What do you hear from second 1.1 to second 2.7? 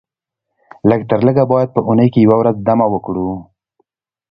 لږه باید په اونۍ کې یوه ورځ